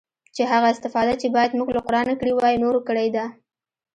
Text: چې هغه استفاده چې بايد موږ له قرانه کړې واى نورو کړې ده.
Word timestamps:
چې 0.35 0.43
هغه 0.51 0.67
استفاده 0.73 1.13
چې 1.21 1.27
بايد 1.35 1.51
موږ 1.59 1.69
له 1.75 1.81
قرانه 1.87 2.13
کړې 2.19 2.31
واى 2.35 2.55
نورو 2.63 2.79
کړې 2.87 3.07
ده. 3.15 3.25